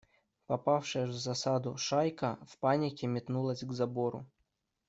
[0.51, 4.25] Попавшая в засаду шайка в панике метнулась к забору.